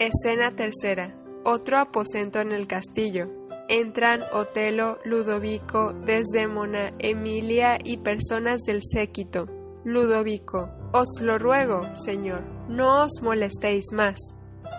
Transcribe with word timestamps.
Escena 0.00 0.54
tercera. 0.54 1.12
Otro 1.44 1.76
aposento 1.76 2.38
en 2.38 2.52
el 2.52 2.68
castillo. 2.68 3.32
Entran 3.68 4.22
Otelo, 4.32 4.98
Ludovico, 5.04 5.92
Desdémona, 5.92 6.92
Emilia 7.00 7.78
y 7.82 7.96
personas 7.96 8.60
del 8.60 8.80
séquito. 8.84 9.46
Ludovico. 9.84 10.70
Os 10.92 11.20
lo 11.20 11.36
ruego, 11.36 11.96
señor, 11.96 12.44
no 12.68 13.02
os 13.02 13.20
molestéis 13.22 13.86
más. 13.92 14.20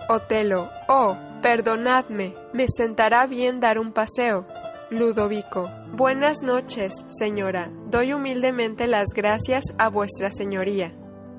Otelo. 0.08 0.70
Oh, 0.88 1.18
perdonadme, 1.42 2.34
me 2.54 2.64
sentará 2.68 3.26
bien 3.26 3.60
dar 3.60 3.78
un 3.78 3.92
paseo. 3.92 4.46
Ludovico. 4.90 5.68
Buenas 5.92 6.42
noches, 6.42 7.04
señora. 7.10 7.70
Doy 7.90 8.14
humildemente 8.14 8.86
las 8.86 9.08
gracias 9.14 9.64
a 9.76 9.90
vuestra 9.90 10.32
señoría. 10.32 10.94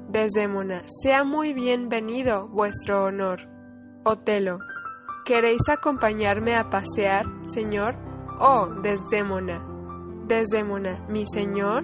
Desdémona. 0.07 0.83
Sea 0.85 1.23
muy 1.23 1.53
bienvenido, 1.53 2.47
vuestro 2.47 3.05
honor. 3.05 3.49
Otelo. 4.03 4.59
¿Queréis 5.25 5.69
acompañarme 5.69 6.55
a 6.55 6.69
pasear, 6.69 7.25
señor? 7.43 7.95
Oh, 8.39 8.67
Desdémona. 8.81 9.63
Desdémona. 10.25 11.05
¿Mi 11.07 11.27
señor? 11.27 11.83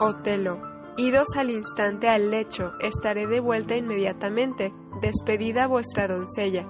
Otelo. 0.00 0.62
Idos 0.96 1.36
al 1.36 1.50
instante 1.50 2.08
al 2.08 2.30
lecho, 2.30 2.72
estaré 2.80 3.26
de 3.26 3.40
vuelta 3.40 3.76
inmediatamente. 3.76 4.72
Despedida 5.02 5.66
vuestra 5.66 6.08
doncella. 6.08 6.66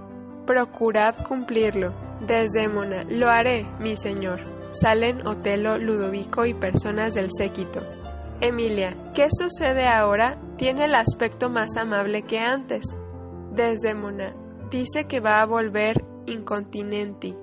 Procurad 0.46 1.22
cumplirlo. 1.22 1.94
Desdémona. 2.26 3.04
Lo 3.08 3.28
haré, 3.28 3.66
mi 3.78 3.96
señor. 3.96 4.40
Salen 4.70 5.24
Otelo, 5.24 5.78
Ludovico 5.78 6.46
y 6.46 6.54
personas 6.54 7.14
del 7.14 7.28
séquito. 7.30 7.80
Emilia. 8.40 8.96
¿Qué 9.14 9.28
sucede 9.30 9.86
ahora? 9.86 10.36
Tiene 10.56 10.86
el 10.86 10.96
aspecto 10.96 11.48
más 11.48 11.76
amable 11.76 12.22
que 12.22 12.40
antes. 12.40 12.84
Desdémona. 13.52 14.34
Dice 14.70 15.06
que 15.06 15.20
va 15.20 15.40
a 15.40 15.46
volver 15.46 16.04
incontinenti. 16.26 17.36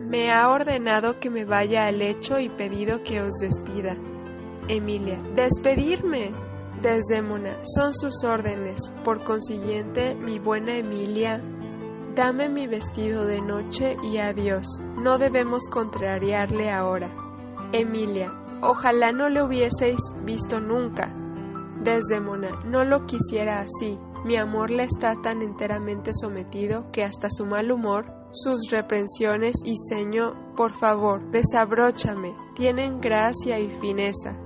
Me 0.00 0.32
ha 0.32 0.48
ordenado 0.50 1.18
que 1.18 1.30
me 1.30 1.44
vaya 1.44 1.86
al 1.86 1.98
lecho 1.98 2.38
y 2.38 2.48
pedido 2.48 3.02
que 3.02 3.20
os 3.22 3.34
despida. 3.40 3.96
Emilia. 4.68 5.18
Despedirme. 5.34 6.32
Desdémona. 6.82 7.58
Son 7.62 7.94
sus 7.94 8.24
órdenes. 8.24 8.92
Por 9.04 9.24
consiguiente, 9.24 10.14
mi 10.14 10.38
buena 10.38 10.76
Emilia, 10.76 11.40
dame 12.14 12.48
mi 12.48 12.66
vestido 12.66 13.24
de 13.24 13.40
noche 13.40 13.96
y 14.02 14.18
adiós. 14.18 14.66
No 14.96 15.18
debemos 15.18 15.68
contrariarle 15.68 16.70
ahora. 16.70 17.10
Emilia. 17.72 18.32
Ojalá 18.60 19.12
no 19.12 19.28
le 19.28 19.42
hubieseis 19.42 20.00
visto 20.24 20.60
nunca. 20.60 21.14
Desdémona. 21.82 22.62
No 22.64 22.84
lo 22.84 23.02
quisiera 23.04 23.60
así. 23.60 23.98
Mi 24.24 24.36
amor 24.36 24.70
le 24.70 24.84
está 24.84 25.14
tan 25.22 25.42
enteramente 25.42 26.12
sometido 26.12 26.90
que 26.90 27.04
hasta 27.04 27.30
su 27.30 27.46
mal 27.46 27.70
humor, 27.70 28.12
sus 28.30 28.70
reprensiones 28.70 29.56
y 29.64 29.76
ceño, 29.88 30.54
por 30.56 30.72
favor, 30.72 31.30
desabróchame, 31.30 32.34
tienen 32.54 33.00
gracia 33.00 33.60
y 33.60 33.70
fineza. 33.70 34.36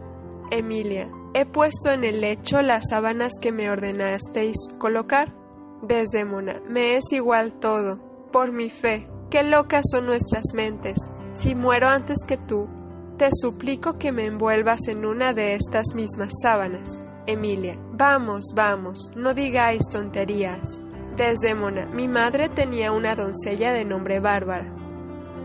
Emilia, 0.51 1.11
he 1.33 1.47
puesto 1.47 1.91
en 1.93 2.05
el 2.05 2.21
lecho 2.21 2.61
las 2.61 2.89
sábanas 2.91 3.35
que 3.41 3.53
me 3.53 3.71
ordenasteis 3.71 4.69
colocar. 4.79 5.35
Desdémona, 5.83 6.61
me 6.69 6.97
es 6.97 7.13
igual 7.13 7.55
todo. 7.55 7.99
Por 8.33 8.53
mi 8.53 8.69
fe, 8.69 9.09
qué 9.31 9.43
locas 9.43 9.85
son 9.91 10.07
nuestras 10.07 10.53
mentes. 10.55 10.99
Si 11.33 11.55
muero 11.55 11.89
antes 11.89 12.19
que 12.27 12.37
tú, 12.37 12.69
te 13.17 13.29
suplico 13.33 13.99
que 13.99 14.13
me 14.13 14.27
envuelvas 14.27 14.89
en 14.89 15.07
una 15.07 15.33
de 15.33 15.55
estas 15.55 15.95
mismas 15.95 16.33
sábanas. 16.43 17.03
Emilia, 17.31 17.79
vamos, 17.93 18.47
vamos, 18.57 19.13
no 19.15 19.35
digáis 19.35 19.89
tonterías. 19.89 20.83
Desdémona, 21.17 21.87
mi 21.87 22.09
madre 22.09 22.49
tenía 22.49 22.91
una 22.91 23.15
doncella 23.15 23.73
de 23.73 23.85
nombre 23.85 24.19
Bárbara. 24.19 24.75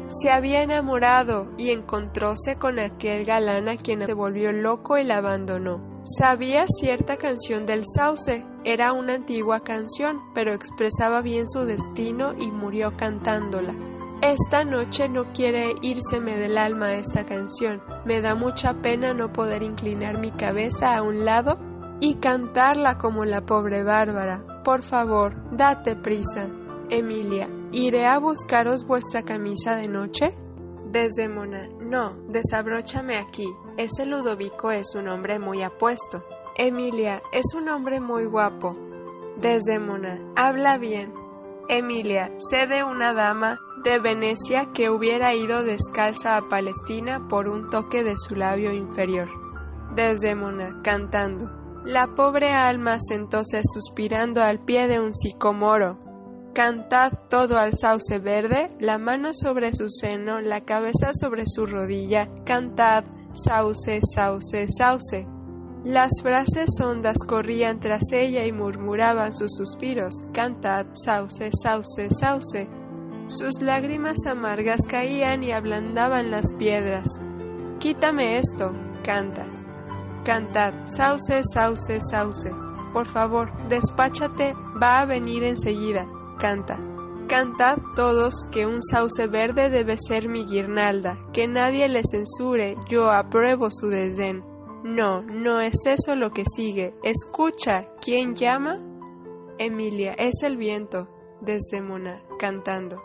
Se 0.08 0.32
había 0.32 0.64
enamorado 0.64 1.52
y 1.60 1.70
encontróse 1.70 2.56
con 2.56 2.80
aquel 2.80 3.24
galán 3.24 3.70
a 3.70 3.78
quien 3.78 4.04
se 4.04 4.14
volvió 4.14 4.52
loco 4.52 4.98
y 4.98 5.04
la 5.04 5.18
abandonó. 5.18 5.80
Sabía 6.06 6.66
cierta 6.68 7.18
canción 7.18 7.68
del 7.68 7.84
sauce, 7.86 8.44
era 8.64 8.92
una 8.92 9.14
antigua 9.14 9.60
canción, 9.60 10.22
pero 10.34 10.56
expresaba 10.56 11.22
bien 11.22 11.48
su 11.48 11.66
destino 11.66 12.34
y 12.34 12.50
murió 12.50 12.98
cantándola. 12.98 13.76
Esta 14.24 14.66
noche 14.66 15.08
no 15.08 15.34
quiere 15.34 15.76
írseme 15.84 16.38
del 16.38 16.58
alma 16.58 16.94
esta 16.96 17.26
canción. 17.26 17.84
Me 18.06 18.22
da 18.22 18.34
mucha 18.34 18.74
pena 18.74 19.14
no 19.14 19.32
poder 19.32 19.62
inclinar 19.62 20.18
mi 20.18 20.32
cabeza 20.32 20.96
a 20.96 21.04
un 21.04 21.26
lado 21.26 21.60
y 22.00 22.16
cantarla 22.16 22.98
como 22.98 23.26
la 23.26 23.42
pobre 23.42 23.84
Bárbara. 23.84 24.62
Por 24.64 24.84
favor, 24.84 25.36
date 25.56 25.96
prisa. 25.96 26.50
Emilia, 26.90 27.50
¿iré 27.72 28.06
a 28.06 28.20
buscaros 28.20 28.86
vuestra 28.86 29.24
camisa 29.24 29.76
de 29.76 29.88
noche? 29.88 30.30
Desdémona, 30.86 31.68
no, 31.80 32.16
desabróchame 32.28 33.18
aquí. 33.18 33.48
Ese 33.78 34.06
Ludovico 34.06 34.72
es 34.72 34.96
un 34.96 35.08
hombre 35.08 35.40
muy 35.40 35.64
apuesto. 35.64 36.24
Emilia, 36.58 37.22
es 37.34 37.54
un 37.56 37.68
hombre 37.70 38.00
muy 38.00 38.26
guapo. 38.26 38.78
Desdémona, 39.38 40.22
habla 40.36 40.78
bien. 40.78 41.14
Emilia, 41.68 42.32
sé 42.38 42.68
de 42.68 42.84
una 42.84 43.14
dama 43.14 43.60
de 43.84 44.00
Venecia 44.00 44.72
que 44.74 44.90
hubiera 44.90 45.34
ido 45.34 45.64
descalza 45.64 46.38
a 46.38 46.48
Palestina 46.48 47.28
por 47.28 47.50
un 47.50 47.70
toque 47.70 48.04
de 48.04 48.16
su 48.18 48.36
labio 48.36 48.72
inferior. 48.72 49.30
Desdémona, 49.96 50.82
cantando. 50.84 51.65
La 51.86 52.08
pobre 52.08 52.52
alma 52.52 52.98
sentóse 53.00 53.62
suspirando 53.64 54.42
al 54.42 54.60
pie 54.60 54.88
de 54.88 55.00
un 55.00 55.14
sicomoro. 55.14 56.00
Cantad 56.52 57.14
todo 57.30 57.60
al 57.60 57.74
sauce 57.76 58.18
verde, 58.18 58.70
la 58.80 58.98
mano 58.98 59.36
sobre 59.36 59.72
su 59.76 59.92
seno, 59.92 60.42
la 60.42 60.62
cabeza 60.62 61.12
sobre 61.14 61.44
su 61.46 61.68
rodilla. 61.68 62.28
Cantad, 62.44 63.06
sauce, 63.34 64.00
sauce, 64.02 64.66
sauce. 64.68 65.28
Las 65.84 66.10
frases 66.24 66.80
hondas 66.82 67.18
corrían 67.20 67.80
tras 67.80 68.12
ella 68.12 68.48
y 68.48 68.52
murmuraban 68.52 69.36
sus 69.36 69.54
suspiros. 69.54 70.24
Cantad, 70.34 70.88
sauce, 70.94 71.52
sauce, 71.52 72.10
sauce. 72.10 72.68
Sus 73.28 73.62
lágrimas 73.62 74.26
amargas 74.26 74.82
caían 74.88 75.44
y 75.44 75.52
ablandaban 75.52 76.32
las 76.32 76.52
piedras. 76.54 77.20
Quítame 77.78 78.38
esto, 78.40 78.72
canta. 79.04 79.55
Cantad, 80.26 80.74
sauce, 80.88 81.44
sauce, 81.54 82.00
sauce. 82.02 82.52
Por 82.92 83.08
favor, 83.08 83.52
despáchate, 83.70 84.56
va 84.82 85.02
a 85.02 85.06
venir 85.06 85.44
enseguida. 85.44 86.08
Canta. 86.40 86.80
Cantad 87.28 87.78
todos 87.96 88.46
que 88.52 88.66
un 88.66 88.82
sauce 88.82 89.28
verde 89.28 89.70
debe 89.70 89.98
ser 89.98 90.28
mi 90.28 90.46
guirnalda, 90.46 91.20
que 91.32 91.48
nadie 91.48 91.88
le 91.90 92.02
censure, 92.04 92.76
yo 92.90 93.12
apruebo 93.12 93.70
su 93.70 93.88
desdén. 93.88 94.44
No, 94.84 95.22
no 95.22 95.62
es 95.62 95.86
eso 95.86 96.16
lo 96.16 96.32
que 96.32 96.44
sigue. 96.46 96.96
Escucha, 97.04 97.88
¿quién 98.02 98.36
llama? 98.36 98.78
Emilia, 99.58 100.14
es 100.14 100.44
el 100.44 100.58
viento, 100.58 101.08
Desdémona, 101.42 102.24
cantando. 102.40 103.04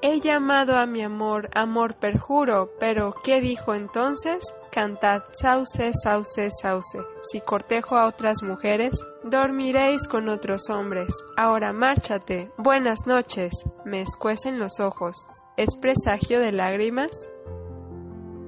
He 0.00 0.20
llamado 0.20 0.76
a 0.76 0.86
mi 0.86 1.02
amor, 1.02 1.48
amor 1.54 1.96
perjuro, 2.00 2.72
pero 2.80 3.14
¿qué 3.22 3.40
dijo 3.40 3.74
entonces? 3.74 4.54
Cantad, 4.72 5.24
sauce, 5.34 5.92
sauce, 6.02 6.48
sauce. 6.50 6.98
Si 7.24 7.42
cortejo 7.42 7.98
a 7.98 8.06
otras 8.06 8.42
mujeres, 8.42 9.04
dormiréis 9.22 10.08
con 10.08 10.30
otros 10.30 10.70
hombres. 10.70 11.08
Ahora 11.36 11.74
márchate. 11.74 12.50
Buenas 12.56 13.06
noches. 13.06 13.52
Me 13.84 14.00
escuecen 14.00 14.58
los 14.58 14.80
ojos. 14.80 15.28
¿Es 15.58 15.76
presagio 15.76 16.40
de 16.40 16.52
lágrimas? 16.52 17.28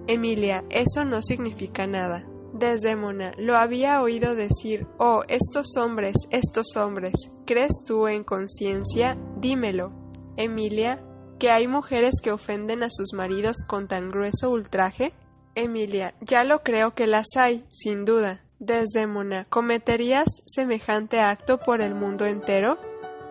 Emilia, 0.07 0.65
eso 0.71 1.05
no 1.05 1.21
significa 1.21 1.87
nada. 1.87 2.25
Desdémona, 2.55 3.33
lo 3.37 3.59
había 3.59 4.01
oído 4.01 4.35
decir, 4.35 4.87
oh, 4.97 5.25
estos 5.29 5.77
hombres, 5.77 6.17
estos 6.31 6.75
hombres, 6.77 7.13
¿crees 7.45 7.85
tú 7.87 8.09
en 8.09 8.25
conciencia? 8.25 9.19
Dímelo. 9.37 9.93
Emilia, 10.39 11.05
que 11.39 11.51
hay 11.51 11.69
mujeres 11.69 12.15
que 12.23 12.33
ofenden 12.33 12.83
a 12.83 12.89
sus 12.89 13.13
maridos 13.13 13.59
con 13.67 13.89
tan 13.89 14.09
grueso 14.09 14.49
ultraje? 14.49 15.13
Emilia, 15.57 16.15
ya 16.21 16.43
lo 16.43 16.65
creo 16.65 16.95
que 16.95 17.07
las 17.07 17.37
hay, 17.37 17.65
sin 17.69 18.05
duda. 18.05 18.41
Desdémona, 18.59 19.47
¿cometerías 19.51 20.43
semejante 20.47 21.21
acto 21.21 21.59
por 21.59 21.81
el 21.81 21.95
mundo 21.95 22.27
entero? 22.27 22.79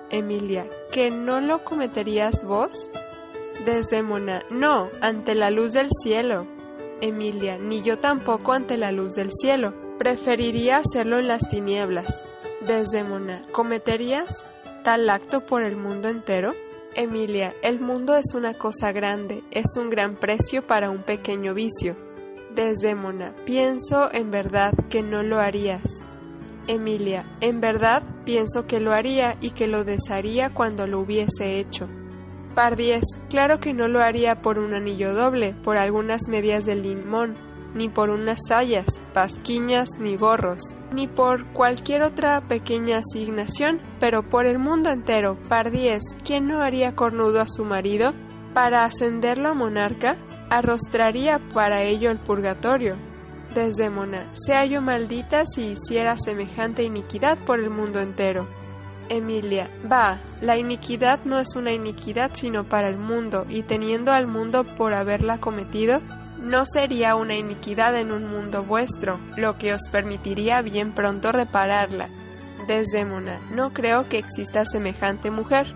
Emilia, 0.10 0.70
¿que 0.92 1.12
no 1.12 1.42
lo 1.42 1.66
cometerías 1.66 2.46
vos? 2.46 2.90
Desdémona, 3.66 4.44
no, 4.50 4.90
ante 5.02 5.36
la 5.36 5.50
luz 5.50 5.74
del 5.74 5.90
cielo. 5.92 6.48
Emilia, 7.02 7.58
ni 7.58 7.82
yo 7.82 8.00
tampoco 8.00 8.54
ante 8.54 8.78
la 8.78 8.94
luz 8.94 9.16
del 9.16 9.34
cielo. 9.34 9.74
Preferiría 9.98 10.78
hacerlo 10.78 11.20
en 11.20 11.28
las 11.28 11.50
tinieblas. 11.50 12.26
Desdémona, 12.66 13.42
¿cometerías 13.52 14.48
tal 14.86 15.10
acto 15.10 15.46
por 15.46 15.62
el 15.64 15.76
mundo 15.76 16.08
entero? 16.08 16.52
Emilia, 16.96 17.54
el 17.64 17.82
mundo 17.82 18.16
es 18.16 18.34
una 18.34 18.54
cosa 18.54 18.94
grande, 18.94 19.44
es 19.52 19.76
un 19.78 19.90
gran 19.90 20.16
precio 20.16 20.66
para 20.66 20.90
un 20.90 21.04
pequeño 21.04 21.54
vicio. 21.54 22.13
Desdémona, 22.56 23.34
pienso 23.46 24.14
en 24.14 24.30
verdad 24.30 24.74
que 24.90 25.02
no 25.02 25.24
lo 25.24 25.40
harías. 25.40 26.06
Emilia, 26.68 27.26
en 27.42 27.62
verdad 27.62 28.04
pienso 28.26 28.68
que 28.68 28.80
lo 28.80 28.94
haría 28.94 29.38
y 29.42 29.52
que 29.52 29.66
lo 29.66 29.84
desharía 29.84 30.54
cuando 30.54 30.86
lo 30.86 31.00
hubiese 31.00 31.60
hecho. 31.60 31.90
Pardiez, 32.54 33.04
claro 33.30 33.60
que 33.60 33.74
no 33.74 33.88
lo 33.88 34.02
haría 34.02 34.42
por 34.44 34.60
un 34.60 34.76
anillo 34.76 35.16
doble, 35.16 35.56
por 35.64 35.78
algunas 35.78 36.30
medias 36.30 36.66
de 36.66 36.76
limón, 36.76 37.36
ni 37.74 37.90
por 37.90 38.12
unas 38.12 38.40
sayas, 38.48 39.02
pasquiñas 39.14 39.90
ni 40.00 40.16
gorros, 40.16 40.76
ni 40.94 41.08
por 41.08 41.48
cualquier 41.54 42.04
otra 42.04 42.42
pequeña 42.48 43.00
asignación, 43.00 43.82
pero 44.00 44.22
por 44.30 44.46
el 44.46 44.60
mundo 44.60 44.92
entero. 44.92 45.40
Pardiez, 45.50 46.04
¿quién 46.24 46.48
no 46.48 46.62
haría 46.62 46.96
cornudo 46.96 47.42
a 47.42 47.48
su 47.48 47.66
marido? 47.66 48.14
Para 48.54 48.84
ascenderlo 48.84 49.50
a 49.50 49.54
monarca, 49.56 50.18
arrostraría 50.58 51.40
para 51.54 51.82
ello 51.82 52.12
el 52.12 52.20
purgatorio. 52.20 52.96
Desdémona, 53.54 54.30
sea 54.34 54.66
yo 54.66 54.82
maldita 54.82 55.46
si 55.46 55.74
hiciera 55.74 56.18
semejante 56.18 56.84
iniquidad 56.84 57.38
por 57.40 57.60
el 57.60 57.70
mundo 57.70 58.00
entero. 58.00 58.48
Emilia, 59.10 59.70
va, 59.92 60.22
la 60.42 60.58
iniquidad 60.58 61.24
no 61.26 61.40
es 61.40 61.56
una 61.56 61.72
iniquidad 61.72 62.32
sino 62.34 62.64
para 62.64 62.88
el 62.88 62.98
mundo, 62.98 63.46
y 63.50 63.64
teniendo 63.64 64.12
al 64.12 64.28
mundo 64.28 64.64
por 64.64 64.94
haberla 64.94 65.40
cometido, 65.40 66.00
no 66.40 66.66
sería 66.66 67.16
una 67.16 67.36
iniquidad 67.36 67.96
en 68.00 68.12
un 68.12 68.30
mundo 68.30 68.64
vuestro, 68.64 69.20
lo 69.38 69.58
que 69.58 69.74
os 69.74 69.90
permitiría 69.92 70.62
bien 70.62 70.94
pronto 70.94 71.32
repararla. 71.32 72.10
Desdémona, 72.68 73.40
no 73.52 73.74
creo 73.74 74.08
que 74.08 74.18
exista 74.18 74.66
semejante 74.66 75.32
mujer. 75.32 75.68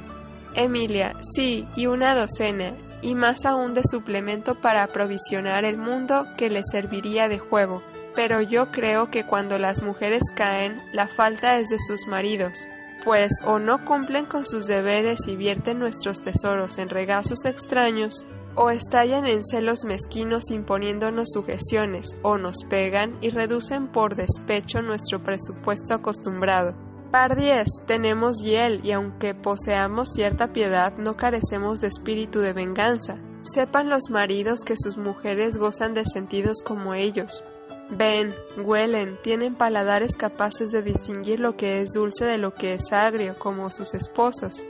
Emilia, 0.56 1.14
sí, 1.22 1.68
y 1.76 1.88
una 1.88 2.16
docena, 2.16 2.74
y 3.02 3.16
más 3.16 3.46
aún 3.46 3.74
de 3.74 3.84
suplemento 3.84 4.56
para 4.56 4.84
aprovisionar 4.84 5.66
el 5.66 5.78
mundo 5.78 6.26
que 6.38 6.50
le 6.50 6.62
serviría 6.64 7.28
de 7.28 7.40
juego. 7.40 7.84
Pero 8.16 8.42
yo 8.42 8.72
creo 8.72 9.12
que 9.12 9.26
cuando 9.26 9.60
las 9.60 9.84
mujeres 9.84 10.24
caen, 10.36 10.82
la 10.92 11.08
falta 11.08 11.58
es 11.58 11.70
de 11.70 11.78
sus 11.80 12.08
maridos, 12.08 12.68
pues 13.04 13.32
o 13.46 13.60
no 13.60 13.86
cumplen 13.86 14.26
con 14.26 14.46
sus 14.46 14.66
deberes 14.66 15.28
y 15.28 15.36
vierten 15.36 15.80
nuestros 15.80 16.22
tesoros 16.22 16.78
en 16.78 16.90
regazos 16.90 17.46
extraños, 17.46 18.26
o 18.56 18.72
estallan 18.72 19.28
en 19.28 19.44
celos 19.44 19.86
mezquinos 19.86 20.50
imponiéndonos 20.50 21.30
sujeciones, 21.32 22.16
o 22.24 22.40
nos 22.40 22.64
pegan 22.68 23.16
y 23.22 23.30
reducen 23.30 23.88
por 23.88 24.16
despecho 24.16 24.82
nuestro 24.82 25.22
presupuesto 25.24 25.94
acostumbrado. 25.94 26.74
Par 27.12 27.38
10. 27.38 27.86
Tenemos 27.86 28.42
hiel 28.44 28.82
y 28.84 28.92
aunque 28.92 29.34
poseamos 29.34 30.10
cierta 30.10 30.52
piedad, 30.52 30.98
no 30.98 31.16
carecemos 31.16 31.80
de 31.80 31.88
espíritu 31.88 32.40
de 32.40 32.52
venganza. 32.52 33.16
Sepan 33.40 33.90
los 33.90 34.10
maridos 34.10 34.60
que 34.66 34.76
sus 34.78 34.98
mujeres 34.98 35.58
gozan 35.58 35.94
de 35.94 36.04
sentidos 36.06 36.62
como 36.66 36.96
ellos. 36.96 37.46
Ven, 37.90 38.36
huelen, 38.58 39.18
tienen 39.24 39.56
paladares 39.56 40.18
capaces 40.18 40.72
de 40.72 40.82
distinguir 40.82 41.40
lo 41.40 41.56
que 41.56 41.80
es 41.80 41.94
dulce 41.94 42.26
de 42.26 42.38
lo 42.38 42.54
que 42.54 42.74
es 42.74 42.92
agrio, 42.92 43.40
como 43.40 43.72
sus 43.72 43.94
esposos. 43.94 44.66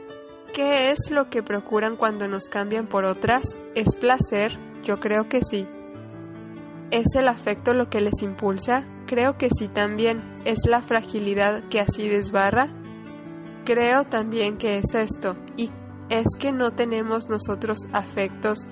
¿Qué 0.54 0.92
es 0.92 1.10
lo 1.10 1.30
que 1.32 1.42
procuran 1.42 1.96
cuando 1.96 2.28
nos 2.28 2.48
cambian 2.48 2.86
por 2.86 3.06
otras? 3.06 3.58
¿Es 3.74 3.96
placer? 3.96 4.52
Yo 4.84 5.00
creo 5.00 5.28
que 5.28 5.42
sí. 5.42 5.68
¿Es 6.92 7.16
el 7.16 7.28
afecto 7.28 7.74
lo 7.74 7.90
que 7.90 8.02
les 8.02 8.22
impulsa? 8.22 8.86
Creo 9.08 9.38
que 9.38 9.48
sí 9.50 9.68
también. 9.70 10.22
¿Es 10.46 10.60
la 10.68 10.82
fragilidad 10.82 11.64
que 11.70 11.80
así 11.80 12.08
desbarra? 12.08 12.68
Creo 13.66 14.04
también 14.04 14.58
que 14.58 14.78
es 14.78 14.94
esto. 14.94 15.36
Y 15.56 15.72
es 16.10 16.28
que 16.38 16.52
no 16.52 16.72
tenemos 16.72 17.30
nosotros 17.30 17.80
afectos, 17.94 18.68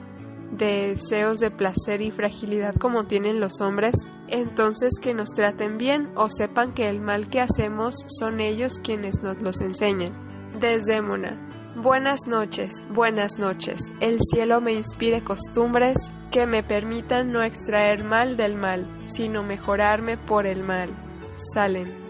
deseos 0.52 1.40
de 1.40 1.52
placer 1.52 2.02
y 2.02 2.12
fragilidad 2.12 2.76
como 2.76 3.06
tienen 3.06 3.40
los 3.40 3.62
hombres, 3.62 3.94
entonces 4.28 5.00
que 5.02 5.14
nos 5.14 5.32
traten 5.32 5.78
bien 5.78 6.12
o 6.16 6.30
sepan 6.30 6.74
que 6.74 6.88
el 6.88 7.02
mal 7.02 7.30
que 7.30 7.42
hacemos 7.42 7.96
son 8.08 8.40
ellos 8.40 8.80
quienes 8.84 9.22
nos 9.22 9.42
los 9.42 9.62
enseñan. 9.62 10.14
Desdémona. 10.60 11.55
Buenas 11.76 12.26
noches, 12.26 12.86
buenas 12.90 13.38
noches. 13.38 13.92
El 14.00 14.20
cielo 14.22 14.62
me 14.62 14.72
inspire 14.72 15.26
costumbres 15.26 16.14
que 16.32 16.46
me 16.46 16.64
permitan 16.64 17.34
no 17.34 17.44
extraer 17.44 18.06
mal 18.06 18.38
del 18.38 18.56
mal, 18.56 18.88
sino 19.08 19.44
mejorarme 19.44 20.16
por 20.18 20.48
el 20.48 20.64
mal. 20.64 20.90
Salen. 21.36 22.05